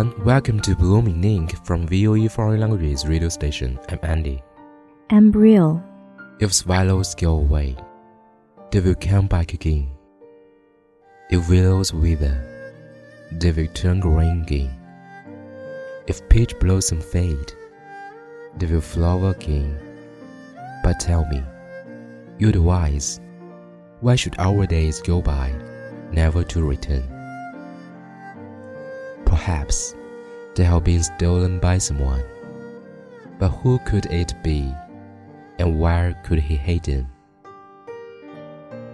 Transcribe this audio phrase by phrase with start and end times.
[0.00, 3.78] Everyone, welcome to Blooming Ink from VOE Foreign Languages radio station.
[3.90, 4.42] I'm Andy.
[5.10, 5.82] Embryo.
[6.40, 7.76] If swallows go away,
[8.70, 9.90] they will come back again.
[11.30, 12.34] If willows wither,
[13.30, 14.70] they will turn green again.
[16.06, 17.52] If peach blossom fade,
[18.56, 19.78] they will flower again.
[20.82, 21.42] But tell me,
[22.38, 23.20] you the wise,
[24.00, 25.52] why should our days go by,
[26.10, 27.19] never to return?
[29.40, 29.96] Perhaps
[30.54, 32.22] they have been stolen by someone.
[33.38, 34.70] But who could it be,
[35.58, 37.08] and where could he hide them?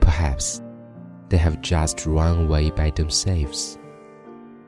[0.00, 0.62] Perhaps
[1.28, 3.78] they have just run away by themselves.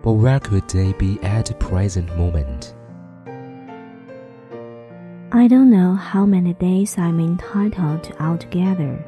[0.03, 2.75] But where could they be at the present moment?
[5.33, 9.03] I don't know how many days I'm entitled to altogether,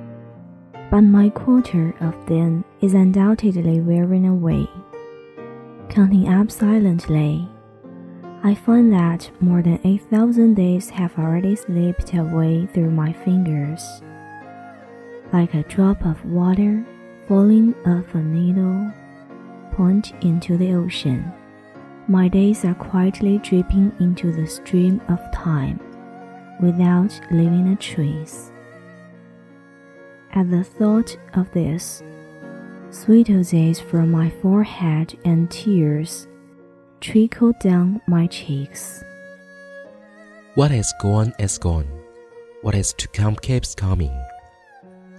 [0.91, 4.67] but my quarter of them is undoubtedly wearing away.
[5.95, 7.49] Counting up silently,
[8.43, 14.03] I find that more than 8,000 days have already slipped away through my fingers.
[15.33, 16.85] Like a drop of water
[17.29, 18.91] falling off a needle
[19.71, 21.33] point into the ocean,
[22.09, 25.79] my days are quietly dripping into the stream of time
[26.61, 28.51] without leaving a trace.
[30.33, 32.03] At the thought of this,
[32.95, 36.29] sweet oozes from my forehead and tears
[37.01, 39.03] trickle down my cheeks.
[40.55, 41.89] What is gone is gone.
[42.63, 44.17] What is to come keeps coming.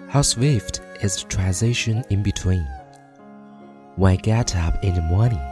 [0.08, 2.66] How swift is the transition in between.
[3.98, 5.46] When I get up in the morning,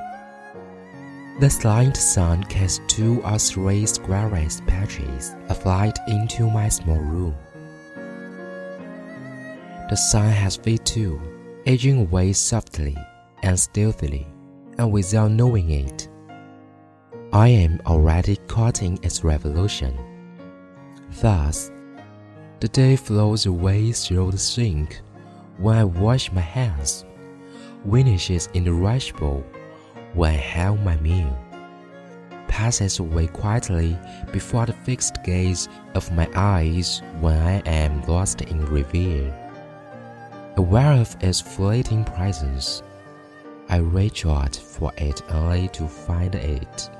[1.41, 7.35] the slight sun casts two or three squarish patches of light into my small room.
[9.90, 11.19] The sun has faded too,
[11.66, 12.97] edging away softly
[13.41, 14.28] and stealthily,
[14.78, 16.09] and without knowing it.
[17.31, 19.97] I am already caught in its revolution.
[21.22, 21.72] Thus,
[22.59, 25.02] the day flows away through the sink
[25.57, 27.06] when I wash my hands,
[27.85, 29.46] vanishes in the rice bowl
[30.14, 31.37] when I have my meal,
[32.47, 33.97] passes away quietly
[34.32, 39.34] before the fixed gaze of my eyes when I am lost in reverie.
[40.55, 42.84] Aware of its fleeting presence,
[43.70, 46.91] I reach out for it only to find it.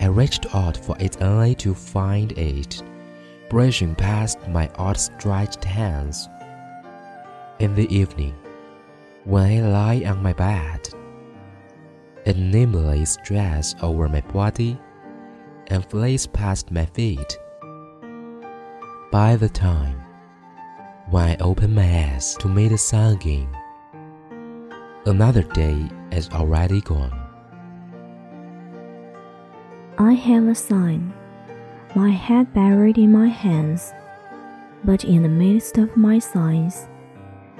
[0.00, 2.80] I reached out for it only to find it,
[3.50, 6.28] brushing past my outstretched hands.
[7.58, 8.36] In the evening,
[9.24, 10.88] when I lie on my bed,
[12.24, 14.78] it nimbly stretches over my body
[15.66, 17.36] and flees past my feet.
[19.10, 20.03] By the time
[21.10, 23.48] when I open my eyes to meet the sun again,
[25.06, 27.12] another day is already gone.
[29.98, 31.12] I have a sign,
[31.94, 33.92] my head buried in my hands,
[34.82, 36.88] but in the midst of my signs,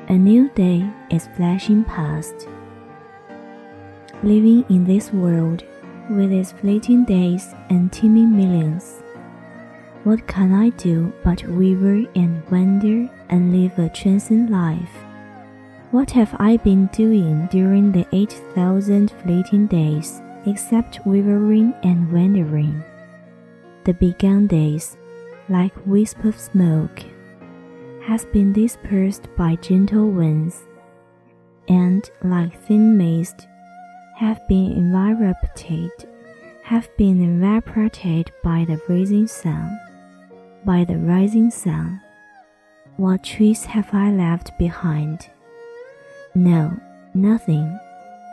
[0.09, 2.49] a new day is flashing past.
[4.23, 5.63] Living in this world
[6.11, 9.04] with its fleeting days and teeming millions,
[10.05, 14.91] what can I do but waver and wonder and live a transient life?
[15.93, 22.83] What have I been doing during the 8,000 fleeting days except wavering and wandering?
[23.85, 24.99] The begun days,
[25.49, 27.03] like wisp of smoke,
[28.03, 30.65] has been dispersed by gentle winds,
[31.69, 33.47] and like thin mist,
[34.19, 36.09] have been evaporated,
[36.63, 39.79] have been evaporated by the rising sun,
[40.65, 42.01] by the rising sun.
[42.97, 45.29] What trees have I left behind?
[46.35, 46.77] No,
[47.13, 47.79] nothing,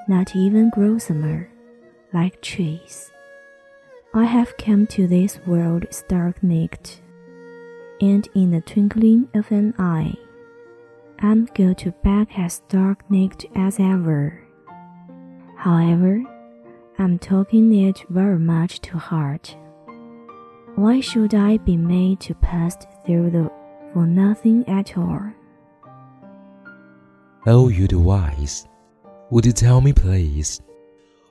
[0.07, 1.49] not even gossamer,
[2.13, 3.11] like trees.
[4.13, 6.99] I have come to this world stark naked,
[8.01, 10.15] and in the twinkling of an eye,
[11.19, 14.41] I'm go to back as stark naked as ever.
[15.55, 16.23] However,
[16.97, 19.55] I'm talking it very much to heart.
[20.80, 23.50] Why should I be made to pass through the
[23.92, 25.32] for nothing at all?
[27.46, 28.66] Oh, you the wise,
[29.30, 30.60] would you tell me, please,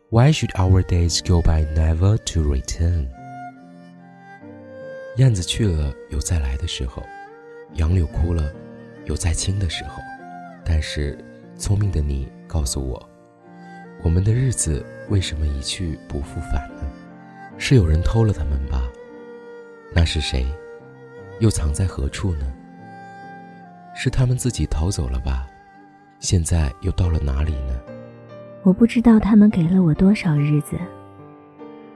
[0.10, 3.08] why should our days go by never to return?
[5.18, 7.04] 燕子去了，有再来的时候；
[7.74, 8.52] 杨柳枯了，
[9.06, 10.02] 有再青的时候。
[10.64, 11.18] 但是，
[11.58, 13.10] 聪明的你告诉我，
[14.04, 16.82] 我们的日子为什么一去不复返呢？
[17.58, 18.79] 是有人偷了他们吧？
[19.93, 20.47] 那是谁？
[21.41, 22.47] 又藏在何处呢？
[23.95, 25.47] 是他们自己逃走了吧？
[26.21, 27.81] 现在又到了哪里呢？
[28.63, 30.79] 我不知道他们给了我多少日子，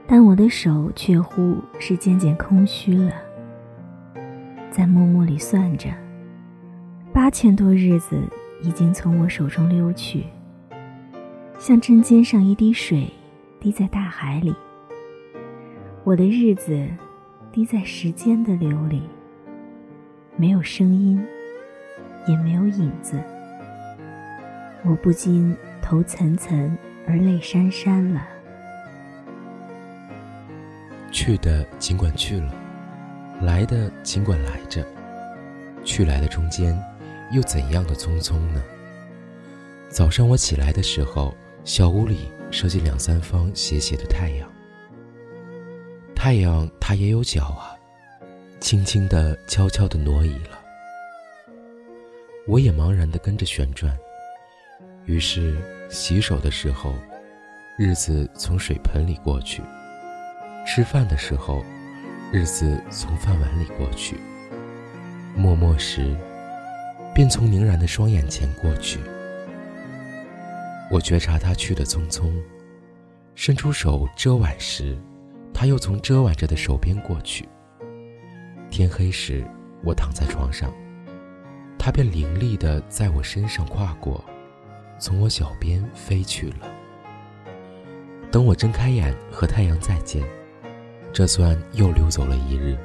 [0.07, 3.13] 但我的手却乎是渐渐空虚了。
[4.71, 5.89] 在默默里算着，
[7.13, 8.19] 八千多日子
[8.61, 10.25] 已经从我手中溜去，
[11.59, 13.07] 像针尖上一滴水，
[13.59, 14.53] 滴在大海里。
[16.03, 16.87] 我的日子
[17.55, 19.01] 滴在时间的流里，
[20.35, 21.25] 没有声音，
[22.27, 23.17] 也没有影子。
[24.83, 26.69] 我不禁头涔涔
[27.07, 28.27] 而泪潸潸了。
[31.13, 32.53] 去的尽管去了，
[33.41, 34.85] 来的尽管来着，
[35.85, 36.77] 去来的中间，
[37.31, 38.61] 又怎样的匆匆呢？
[39.87, 44.54] 早上我起来的时候，小屋里射进两三方斜斜的太阳。
[46.25, 47.77] 太阳它也有脚啊，
[48.59, 50.59] 轻轻的、悄悄的挪移了。
[52.47, 53.95] 我也茫然的跟着旋转。
[55.05, 55.55] 于是，
[55.87, 56.95] 洗手的时候，
[57.77, 59.61] 日子从水盆里过去；
[60.65, 61.63] 吃饭的时候，
[62.31, 64.15] 日子从饭碗里过去；
[65.35, 66.17] 默默时，
[67.13, 68.99] 便从凝然的双眼前过去。
[70.89, 72.33] 我觉察他去的匆匆，
[73.35, 74.97] 伸出手遮挽时，
[75.57, 77.47] 他又从遮挽着的手边过去。
[78.69, 79.41] 天黑时，
[79.85, 80.69] 我躺在床上，
[81.79, 84.21] 他便凌厉地在我身上跨过。
[84.99, 86.67] 从我脚边飞去了。
[88.31, 90.23] 等我睁开眼和太阳再见，
[91.13, 92.77] 这算又溜走了一日。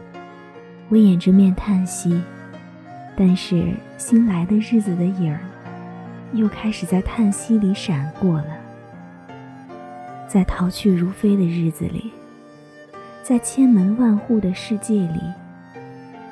[0.88, 2.20] 我掩着面叹息，
[3.16, 5.40] 但是新来的日子的影儿，
[6.34, 8.58] 又开始在叹息里闪过了。
[10.28, 12.12] 在逃去如飞的日子里，
[13.22, 15.20] 在千门万户的世界里，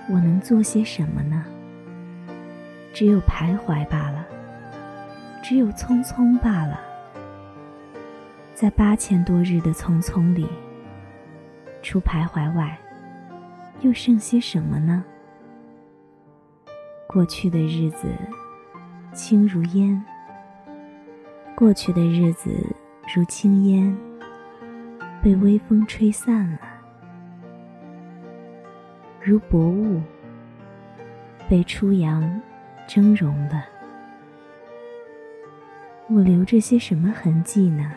[0.08, 1.44] 我能做些什么呢？
[2.92, 4.26] 只有徘徊罢了。
[5.40, 6.78] 只有匆匆罢了，
[8.54, 10.46] 在八千多日的匆匆里，
[11.80, 12.76] 除徘徊外，
[13.80, 15.02] 又剩些什么呢？
[17.06, 18.08] 过去的日子
[19.14, 20.04] 轻如烟，
[21.54, 22.50] 过去的日子
[23.14, 23.96] 如轻烟，
[25.22, 26.58] 被微风吹散了；
[29.28, 30.00] 如薄雾，
[31.50, 32.40] 被初阳
[32.86, 33.62] 蒸融了。
[36.08, 37.92] 我留着些什么痕迹呢？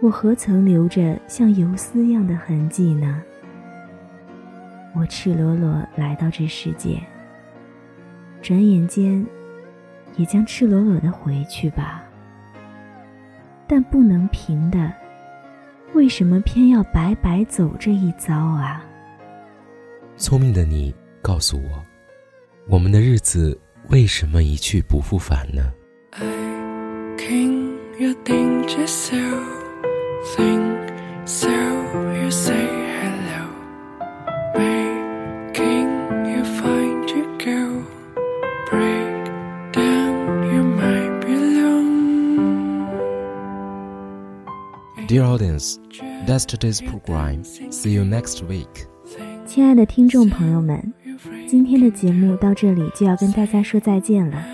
[0.00, 3.22] 我何曾留着像游丝样的痕迹呢？
[4.96, 7.00] 我赤裸裸来到这世界，
[8.42, 9.24] 转眼间
[10.16, 12.02] 也将赤裸裸的回去吧。
[13.68, 14.92] 但不能平的，
[15.92, 18.84] 为什么偏要白白走这一遭啊？
[20.18, 21.82] 聪明的你告诉我，
[22.66, 23.56] 我们的日子
[23.88, 25.72] 为什么一去不复返呢
[27.98, 28.68] you think
[30.36, 30.92] think
[31.24, 32.66] so you say
[33.00, 33.48] hello
[34.56, 35.88] Making
[36.26, 37.82] you find you go
[38.68, 39.30] break
[39.72, 41.86] down you might belong
[45.06, 45.78] Dear audience,
[46.26, 47.44] that's today's program.
[47.44, 48.88] See you next week.
[49.48, 50.92] 亲爱的听众朋友们，
[51.48, 54.44] 今天的节目到这里就要跟大家说再见了，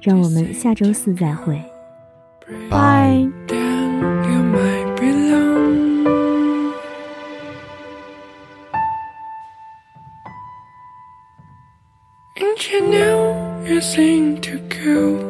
[0.00, 1.62] 让我们下周四再会。
[2.68, 3.30] Bye.
[12.34, 15.20] down, you know you seem to go.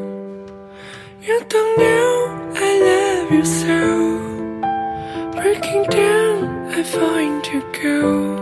[1.21, 3.69] You don't know I love you so.
[5.33, 8.42] Breaking down, I find to go.